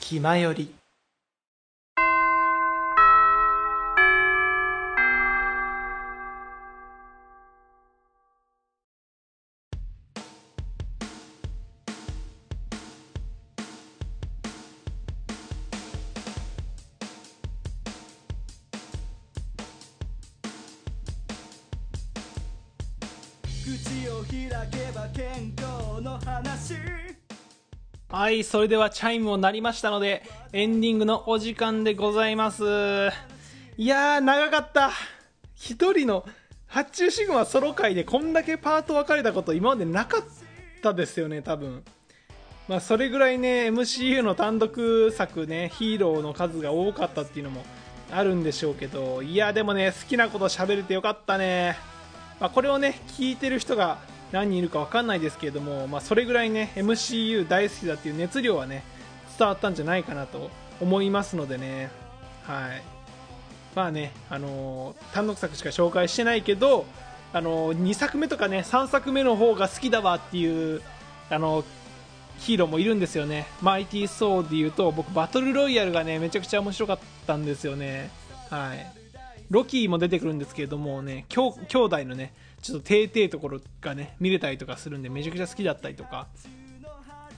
[0.00, 0.72] 気まより。
[23.64, 27.25] 口を開けば健康の話。
[28.08, 30.22] はいそれではチャイムも鳴りましたので
[30.52, 32.62] エンディングのお時間でございます。
[33.76, 34.92] いやー長かった。
[35.56, 36.24] 一人の
[36.68, 40.22] 発注シグマソロ回でこんだけパート分かれたこと今までなかっ
[40.82, 41.82] たですよね多分。
[42.68, 47.64] まあそれぐらいね MCU の単独作ねヒーローの数が多かったっていうのも
[48.12, 49.20] あるんでしょうけど。
[49.22, 51.76] いやでもね好きなこと喋れてよかったね。
[52.38, 53.98] まあ、これをね聞いてる人が
[54.32, 58.82] 何人いるか分かんないですけれども、まあ、それぐらいね MCU 大好きだっていう熱量はね
[59.38, 61.90] 伝わったんじゃないかなと思いますのでね。
[62.42, 62.82] はい。
[63.74, 66.86] まあねあのー単独作しか紹介してないけど
[67.32, 70.82] あのー2作目とかね3作目の方が好きだわっていう
[71.30, 71.64] あのー
[72.38, 73.46] ヒーローもいるんですよね。
[73.62, 78.10] マイティー・ソーでいうと僕バトルロイヤルがねめちゃくちゃ面白かったんですよね。
[78.50, 79.06] はい。
[79.50, 82.32] ロキーも出てくるんですけれどもね、兄兄弟のね、
[82.66, 86.26] ちょっと低々ところがね、見れたりとかするんで、めちゃくちゃ好きだったりとか、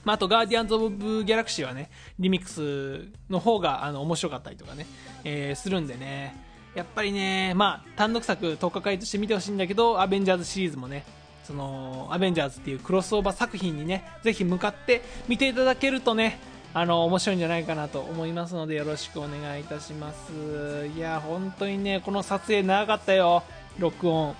[0.03, 4.85] まあ、あと、ガーディアンズ・オブ・ギャラクシーはね、リミックスの方があの面白かったりとかね、
[5.23, 6.35] えーするんでね、
[6.75, 11.05] やっぱりね、まあ、単独作、特化会として見てほしいんだけど、アベンジャーズシリーズもね、
[11.43, 16.39] その、アベンジャーズっていうクロスオーバー作品にね、ぜひ向かって見ていただけるとね、
[16.73, 20.87] あの、面白いんじゃないかなと思いますので、よろしくお願いいたします。
[20.95, 23.43] いや、本当にね、この撮影長かったよ、
[23.79, 24.35] 録音。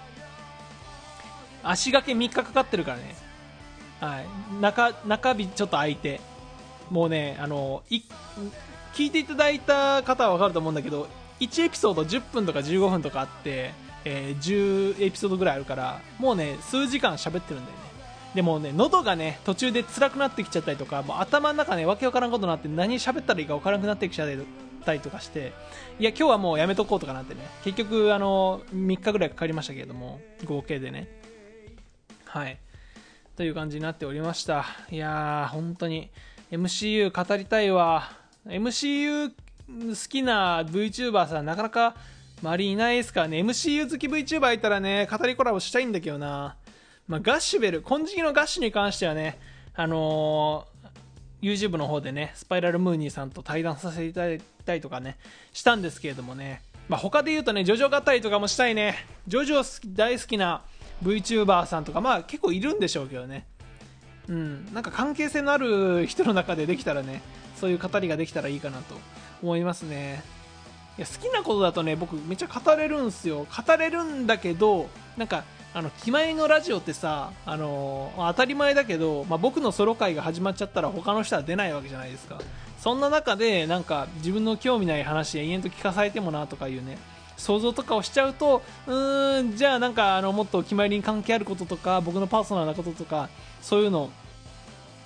[1.64, 3.16] 足掛け3日かかってるからね。
[4.00, 4.62] はい。
[4.62, 6.22] 中、中日ちょっと空いて。
[6.90, 8.02] もうね、あの、い、
[8.94, 11.08] 聞いていただいた方はわかると思うんだけど、
[11.40, 13.72] 1エピソード10分とか15分とかあって、
[14.06, 17.90] えー10エピソードぐらいあるから、もうね、数時間喋ってるんだよね。
[18.36, 24.30] でもね、喉がね、途中で辛くなってきちゃったりとか、もう頭の中ね、わけわからんことになって何喋ったらいいかわからなくなってきちゃっ
[24.86, 25.54] たりとかして、
[26.00, 31.08] いや、今日はもうやめとこうとかなってね、結局、あの、3日ぐらいかかりましたけれども、合計でね。
[32.30, 32.60] はい。
[33.36, 34.64] という感じになっておりました。
[34.92, 36.12] いやー、本当に、
[36.52, 38.12] MCU 語りたいわ。
[38.46, 41.96] MCU 好きな VTuber さん、なかなか
[42.44, 46.56] 周りいないですからね、MCU 好き VTuber いたらね、語りコラボしたいんだけどな。
[47.08, 49.40] まあ、ガッシュベル、金色のガッシュに関してはね、
[49.74, 50.80] あのー
[51.42, 55.18] YouTube の方でね、スパイラルムーニーさんと対談させていただいたりとかね、
[55.54, 58.96] したんですけれどもね、まあ、他で言うとね、ジョジョ語りとかもしたいね。
[59.28, 60.64] ジョジョ大好きな
[61.04, 63.46] VTuber さんとか、まあ結構いるんでしょうけどね。
[64.28, 67.22] うん、なんか関係性のある人の中でできたらね、
[67.56, 68.96] そういう語りができたらいいかなと
[69.42, 70.24] 思いますね。
[70.98, 73.46] いや好きなことだとね、僕めっちゃ語れるんすよ。
[73.46, 75.44] 語れるんだけど、なんか、
[75.74, 82.40] あの、気前のラジオってさ、あのまあ当たり前だけど、まあ、僕のソロ会が始まっちゃったら他の人は出ないわけじゃないですか。
[82.80, 86.98] そんな中で、なんか自分の興味ない話延々と聞かされてもなとかいうね、
[87.40, 93.30] 想像とかをしちゃうと、うーん、じゃあなんかあの、もっと決まりに関係あることとか、僕のパーソナルなこととか、
[93.62, 94.10] そういうの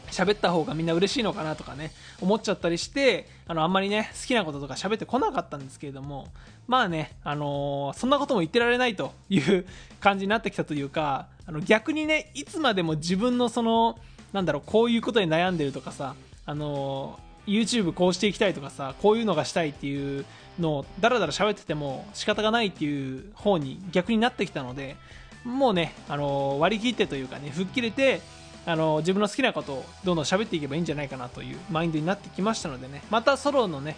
[0.07, 6.27] 喋った方がみんな嬉しいのかなとかね、思っちゃったりして、あの、あんまりね、好きなこととか喋ってこなかったんですけれども、
[6.67, 9.65] まあね、あのーそんなことも言ってられないという
[9.99, 13.99] 感じになってきたというか、あの、逆にね、いつまでも自分のその、
[14.31, 16.15] なんだろう、こういうことに悩んでるとかさ、
[16.45, 20.25] あのー YouTube こうしていきたいとかさ、こういうのがしたいっていう
[20.59, 24.95] のをだらだら喋ってても仕方がないっていう方に逆になってきたので、
[25.43, 28.21] もうね、あの割り切ってというかね、吹っ切れて、
[28.65, 33.01] あの自分の好きなことをどんどん喋っていけばいいんじゃないかなというマインドになってきましたのでね。
[33.09, 33.97] またソロのね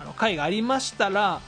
[0.00, 1.40] あの回がありましたら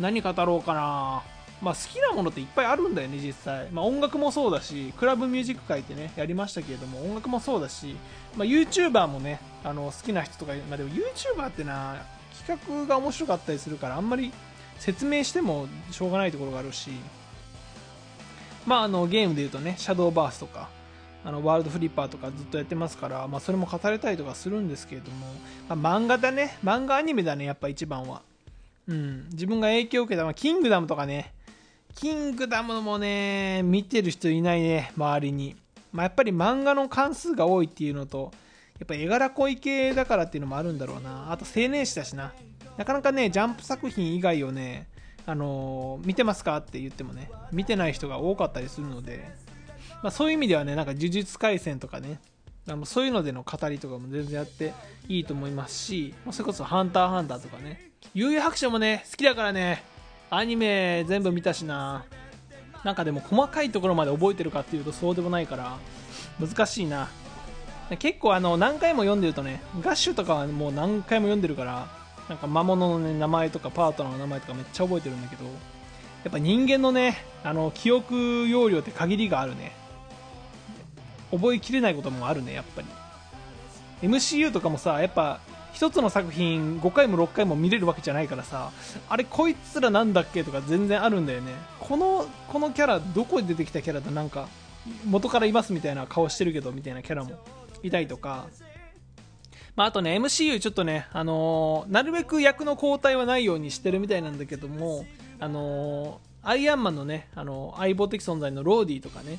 [0.00, 1.22] 何語ろうかな。
[1.60, 7.94] まあ好きなものっていっぱいあるんだよね実際、まあ、音楽もそうだしクラブミュージック界ってねやりましたけれども音楽もそうだし、
[8.36, 12.02] まあ、YouTuber もねあの好きな人とか、まあ、でも YouTuber ってな
[12.46, 14.32] 企画が面白かったりするからあんまり
[14.78, 16.90] 説明してもしょうがないところがあるし。
[18.66, 20.68] まああのゲームで言うとねシャドーバースとか
[21.24, 25.26] あのワールドフリッパーとかずっとやってますから、まあ、それも語れたりとかするんですけれども、
[25.76, 26.58] まあ、漫画だね。
[26.64, 28.22] 漫画アニメだねやっぱ一番は、
[28.88, 31.32] うん、自分が影響を受けた、まあ、キングダムとかね。
[31.94, 35.54] キングダムもね見てる人いないね周りに、
[35.92, 38.32] まあ、やっぱり漫画の関数が多いっていうのと
[38.82, 41.30] やっぱ絵柄濃い系だからっていうのもあるんだろうな。
[41.30, 42.32] あと青年誌だしな。
[42.76, 44.88] なかなかねジャンプ作品以外をね
[45.26, 49.30] あのー見てますかって言ってもね見てない人が多かったりするので
[50.02, 52.20] まあ、そういう意味ではね、なんか呪術廻戦とかね、
[52.68, 54.72] あのそういうのでの語りとかも全然やって
[55.08, 59.84] いいと思いますし、まあ、それこそ「ハンターハンター」とかね悠々白書もね好きだからね。
[60.30, 62.04] アニメ全部見たしな。
[62.84, 65.76] なんかでも細かいところまで覚えてるかっていうとそうでもないから
[66.40, 67.08] 難しいな。
[67.96, 71.88] 結構あの何回も読んでるとねガッシュとかはもう何回も読んでるから
[72.28, 75.50] なんか魔物の、ね、名前とかパートナーの名前とかめっちゃ覚えてるんだけどや
[76.28, 79.72] っぱ人間のねあの記憶容量って限りがあるね。
[81.32, 82.88] 覚えきれないこともあるねやっぱり。
[84.02, 85.40] MCU とかもさやっぱ
[85.72, 88.70] 一つの作品5回も6回も見れるわけじゃないからさ
[89.08, 91.52] あれこいつらなんだっけとか全然あるんだよね。
[91.80, 94.48] このこのキャラどこで出てきたキャラだなんか
[95.06, 97.32] 元からいますみたいな顔してるけどみたいなキャラも。
[97.82, 98.46] いたりとか。
[99.74, 105.06] まあ、あとね MCU ちょっとね、あのー、なるべく役の交代はないようにしてるみたいなんだけども、
[105.40, 109.38] あのー、アイアンマンのね、あのー、相棒的存在のローディとかね、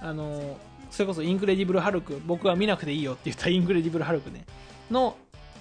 [0.00, 0.58] あの
[0.90, 4.44] それこそインクレディブル・ハルク僕は見なくていいよって言った インクレディブル・ハルクね
[4.90, 5.16] の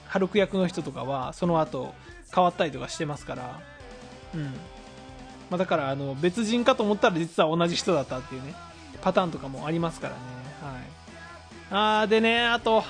[0.07, 1.93] ハルク役の人とかはその後
[2.33, 3.59] 変わったりとかしてますから
[4.33, 4.43] うん。
[5.49, 8.53] まあ、だからあの別人かと思ったら実は同じ人だったっていうね
[9.01, 10.19] パターンとかもありますからね。
[11.71, 12.83] あーでねあと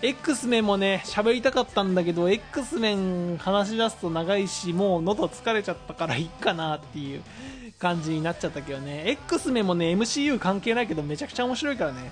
[0.00, 7.22] X メンもね喋りたかったんだけど X メン話し出すと長いしもう喉疲れちゃったからいいかなっていう
[7.78, 9.04] 感じになっちゃったけどね。
[9.06, 12.10] X メンもね MCU 関係ないけどめちゃくちゃ面白いからね。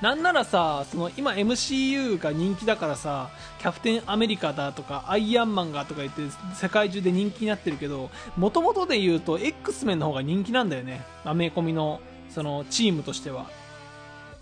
[0.00, 6.22] なんならさその今 MCU が人気だからさキャプテンアメリカだとかアイアンマンがとか言って
[6.54, 11.04] 世界中で人気になってるけどもともとで言うと X メンの方が人気なんだよね。
[11.24, 12.00] アメコミの
[12.30, 13.46] そのチームとしては。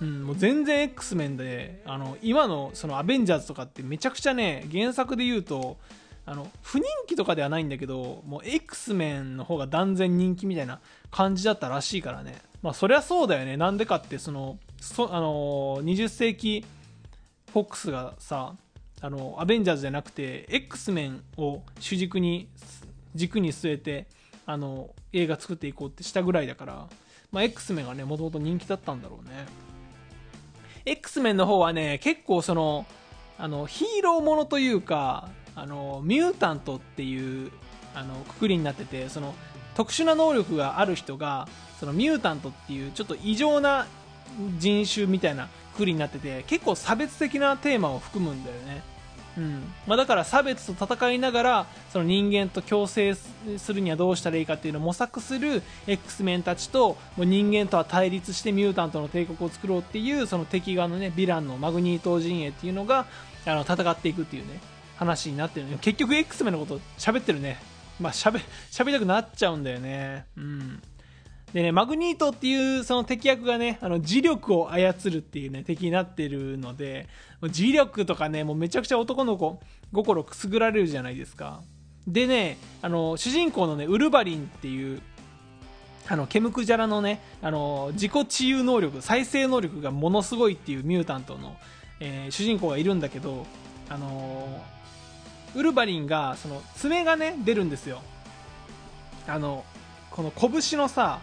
[0.01, 5.77] うん、もう全然 X メンであの今のそのアベンジャーズとかってめちゃくちゃね原作で言うと
[6.25, 10.79] あの不人気とかではないんだけどもう X メンの方が断然人気みたいな
[11.11, 12.37] 感じだったらしいからね。
[12.63, 13.57] まあそりゃそうだよね。
[13.57, 16.65] なんでかってそのそあの20世紀
[17.53, 18.55] フォックスがさ
[19.01, 22.49] あのアベンジャーズじゃなくて X メンを主軸に
[23.15, 24.07] 軸に据えて
[24.45, 26.89] あの映画作っていこうってしたぐらいだから、
[27.33, 29.47] まあ、X メンがねもともと人気だったんだろうね。
[30.91, 32.87] X メンの方はね結構その
[33.39, 37.51] あのヒーローものというかあのミュータントっていう
[37.95, 39.35] あのくくりになっててその
[39.75, 41.49] 特殊な能力がある人が
[41.79, 43.87] そのミュータントっていうちょっと異常な
[44.59, 48.83] 人種みたいなくくりになってて結構差別的なテーマを含むんだよね、
[49.37, 49.73] うん。
[49.87, 63.07] まあ、だから差別と戦いながらその人間と共生するにはどうしたらいいかっていうのを模索する X メンたちともう人間とは対立してミュータントの帝国を作ろうっていうその敵側のねヴィランのマグニート陣営っていうのが
[63.47, 64.61] あの戦っていくっていうね
[64.97, 67.59] 話になってる結局 X メンのこと喋ってるね。
[68.01, 68.41] まあ喋
[68.71, 70.27] 喋りたくなっちゃうんだよね。
[70.37, 70.83] うん。
[71.53, 77.09] でねマグニートっていうその敵役がねあの磁力を操るっていうね敵になってるので
[77.43, 79.61] 磁力とかねもうめちゃくちゃ男の子
[79.93, 81.63] 心くすぐられるじゃないですか。
[82.07, 85.01] でねあの主人公のねウルヴァリンっていう
[86.09, 91.57] あのケムクジャラのねあの自己治癒能力再生能力がものすごいっていうミュータントの、
[92.01, 93.47] えー、主人公がいるんだけど
[93.91, 94.63] あの
[95.55, 98.03] ウルヴァリンがその爪がね出るんですよ。
[99.27, 99.65] あの
[100.11, 101.21] この拳のさ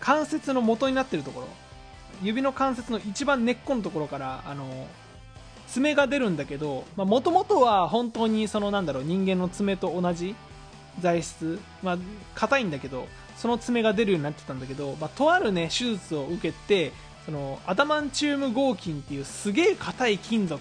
[0.00, 1.48] 関節の元になってるところ。
[2.22, 4.86] 指の関節の一番根っこのところからあの
[5.68, 10.34] 爪が出るんだけどもともとは本当にそのなんだろう人間の爪と同じ
[11.00, 11.98] 材質まあ
[12.34, 13.06] 硬いんだけど
[13.36, 16.92] その爪が出るようになってたんだけど、まあ、とあるね手術を受けて
[17.24, 20.60] そのアダマンチウム合金っていうすげえ硬い金属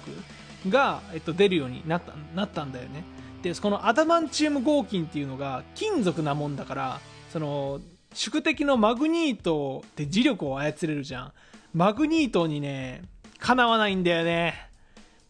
[0.70, 3.04] が、えっと、出るようになったなったんだよね。
[3.42, 7.00] でこのアダマンチウム合金っていうのが金属なもんだから
[7.32, 7.80] その
[8.18, 11.34] 宿敵のマグニートって磁力を操れるじゃん。
[11.72, 13.04] マグニートにね
[13.38, 14.56] かなわないんだよね。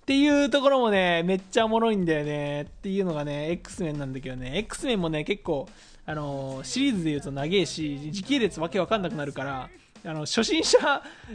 [0.04, 2.62] っていうところもねめっちゃおもろいんだよね。
[2.62, 4.58] っていうのがね X メンなんだけどね。
[4.60, 5.68] X メンもね結構
[6.06, 9.70] あのシリーズで言うと長えし時系列わけわかんなくなるから
[10.06, 10.78] あの初心者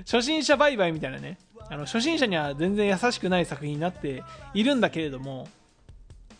[0.06, 1.36] 初心者売買みたいなね。
[1.68, 4.22] あの初心者には全然優しくない作品になって
[4.54, 5.48] いるんだけれども。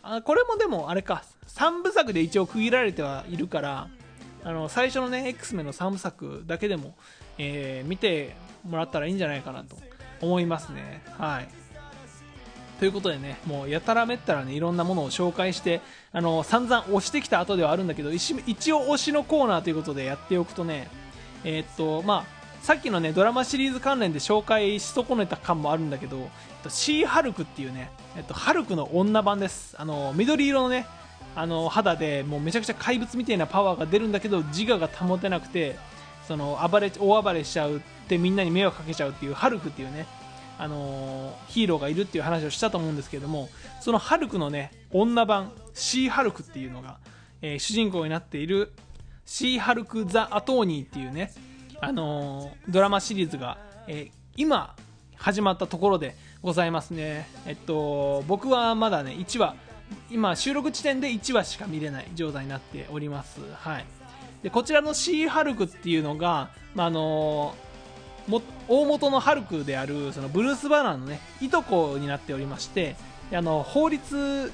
[0.01, 1.23] あこれもでもあれか。
[1.49, 3.89] 3部作で一応区切られてはいるから
[4.43, 6.95] あの最初のね X メンの3部作だけでも、
[7.37, 8.35] えー、見て
[8.67, 9.77] もらったらいいんじゃないかなと
[10.21, 11.03] 思いますね。
[11.17, 11.47] はい。
[12.79, 15.79] ということでねもうやたらめったらねいろんなものを紹介して
[16.11, 18.33] あの散々押してきた後ではあるんだけど一
[18.73, 20.89] 応推しのコーナーということでやっておくとね
[21.45, 26.29] えー、っとまあさっきのねドラマシリーズ関連で紹介し損ねた感もあるんだけど
[26.69, 29.75] シーハルクっていうね、えっと、ハルクの女版です。
[29.77, 30.85] あの緑色のね
[31.35, 35.77] あの肌でもうめちゃくちゃ怪物みたいなパワーが出るんだけど自我が保てなくて
[36.27, 40.05] その暴れ大暴れしちゃうってみんなに迷惑かけちゃうっていうハルクっていうね、
[40.57, 43.49] あのヒーローがいるっていう話をしたと思うんですけれども
[43.81, 46.97] そのハルクのね女版シーハルクっていうのが、
[47.41, 48.71] えー主人公になっている
[49.25, 51.33] シーハルク・ザ・アトーニーっていうね、
[51.79, 54.75] あのドラマシリーズが、えー今
[55.15, 57.27] 始まったところでございますね。
[57.45, 59.55] えっと僕はまだね1話
[60.09, 63.39] 今収録地点で1話しか見れない状態になっております。
[63.55, 63.85] はい。
[64.43, 67.55] でこちらのシーハルクっていうのが、まああの
[68.27, 72.95] も大元のハルクであるそのブルース・バナーのねいとこになっておりまして
[73.33, 74.51] あの法律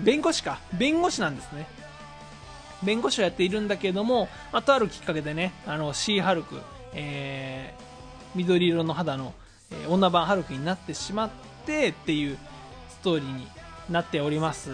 [0.00, 0.58] 弁護士か。
[0.74, 1.66] 弁護士なんですね。
[2.82, 6.60] 弁護士をやっているんだけれども、まあ、とあるきっかけでねあのシーハルク、
[6.92, 7.86] えー
[8.34, 9.32] 緑色の肌の、
[9.70, 11.30] えー女版ハルクになってしまっ
[11.64, 12.36] てっていう
[12.90, 13.48] ストーリーに
[13.90, 14.70] なっております。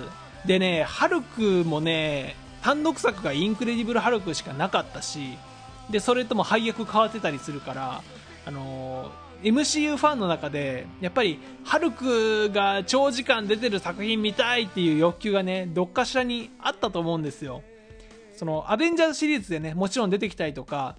[0.46, 5.36] でねハルクもね単独作がインクレディブル・ハルクしかなかったし
[5.90, 8.02] でそれとも配役変わってたりするから
[8.46, 17.62] あのー MCU ファンの中でやっぱりハルクが長時間出てる作品見たいっていう欲求がねどっかしらにあったと思うんですよ。
[18.36, 20.96] そのアベンジャーズシリーズでねもちろん出てきたりとか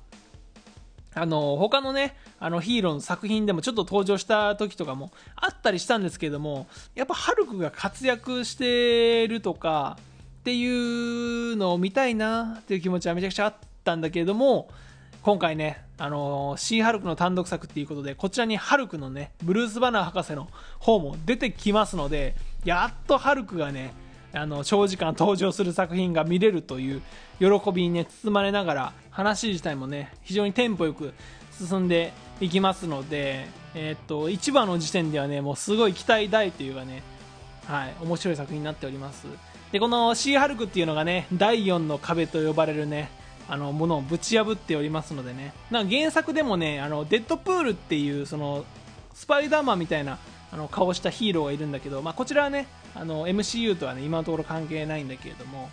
[1.16, 9.98] あの他のねあのヒーローの作品でもちょっと登場した時とかもあったりしたんですけれどもやっぱハルクが活躍してるとか
[10.42, 13.54] っていうのを見たいなっていう気持ちはめちゃくちゃあっ
[13.84, 14.70] たんだけれども
[15.22, 23.94] 今回ね、あのシーハルクの単独作っていうことでこちらにハルクのねブルース・バナー博士の方も出てきますのでやっとハルクがね
[24.34, 27.02] あの長時間登場する作品が見れるという
[27.40, 31.14] 喜びにね包まれながら話自体もね非常にテンポよく
[31.52, 37.02] 進んでいきますので、えーっと1話の時点ではねもうすごい期待大というかね
[37.68, 39.28] はい、面白い作品になっております。
[39.72, 43.10] でこのシーハルクっていうのがね第4の壁と呼ばれるね
[43.50, 45.54] あのものをぶち破っておりますのでね。
[45.72, 48.66] なんか原作でもねあのデッドプールっていうその
[49.14, 50.20] スパイダーマンみたいな
[50.52, 55.70] あの顔したヒーローがいるんだけど、まあ、こちらはねあの MCU とはね今のところ関係ないんだけれども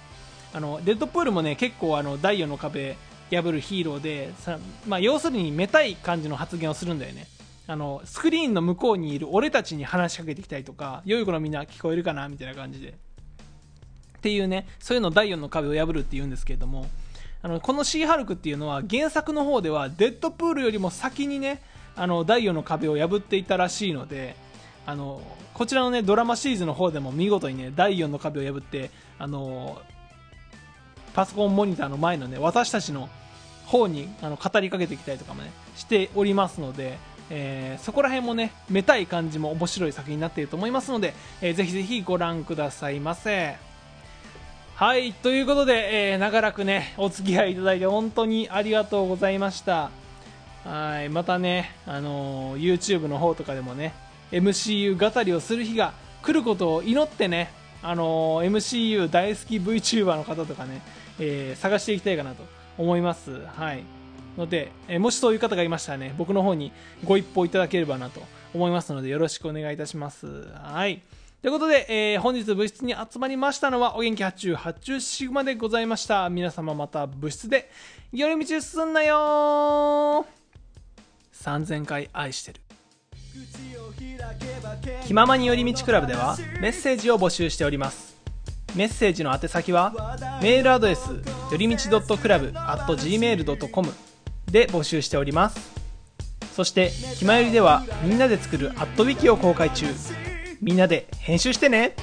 [0.54, 2.96] あのデッドプールもね結構あの第4の壁
[3.36, 7.26] 破るヒーローでさ、まあ、要するにめたい感じの発言をするんだよね。
[7.66, 12.88] あのスクリーンの向こうにいる俺たちに話しかけてきたりとか良い子のみんな聞こえるかなみたいな感じで。
[12.88, 16.86] っていうねそういうのを第4の壁を破るっていうんですけれども
[17.42, 21.62] あのこのシーハルクっていうのは原作の方ではデッドプールよりも先にね
[21.96, 24.36] あの第4の壁を破っていたらしいので
[24.84, 25.22] あの
[25.54, 29.80] こちらのねドラマシリーズの方でも見事にね第4の壁を破ってあの
[31.20, 33.10] パソコンモニターの前のね私たちの
[33.66, 36.96] 方にあの語りかけてきたりとかもねしておりますので、
[37.28, 41.12] えーそこら辺もねめたい感じも面白い作品になっていると思いますので、
[41.42, 43.58] えーぜひぜひご覧くださいませ。
[44.76, 49.90] はいということで、えー長らくねお付き合いいただいて本当にありがとうございました。
[50.64, 53.92] はいまたね、あのー YouTube の方とかでもね
[54.32, 60.82] MCU 語りをする日が来ることを祈ってね、あの MCU 大好き VTuber の方とかね、
[61.18, 62.44] えー探していきたいかなと
[62.78, 63.40] 思います。
[63.46, 63.82] はい。
[64.36, 66.72] ので、えーもしそういう方がいましたらね、僕の方に
[67.04, 68.22] ご一報いただければなと
[68.54, 70.26] 思いますので、よろしくお願いいたします。
[70.54, 71.02] はい。
[71.42, 76.28] ということで、えー本日部室に集まりましたのは、お元気発注発注シグマでございました。
[76.28, 77.70] 皆様また部室で、
[78.12, 80.26] 寄り道進んなよ
[81.32, 82.60] 3000回愛してる。
[83.32, 84.76] 口を開けば
[85.10, 88.16] 気ままに寄り道クラブではメッセージを募集しております。
[88.76, 89.92] メッセージの宛先は
[90.40, 91.16] メールアドレスよ
[91.58, 93.92] りみち .club.gmail.com
[94.48, 95.72] で募集しております。
[96.54, 99.86] そして「ひまより」ではみんなで作るアットウィキを公開中。
[100.62, 101.96] みんなで編集してね。